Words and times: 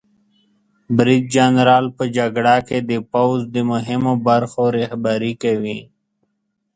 برید 0.95 1.23
جنرال 1.35 1.85
په 1.97 2.03
جګړه 2.17 2.55
کې 2.67 2.77
د 2.89 2.91
پوځ 3.13 3.39
د 3.53 3.55
مهمو 3.71 4.13
برخو 4.27 4.63
رهبري 4.77 5.33
کوي. 5.43 5.79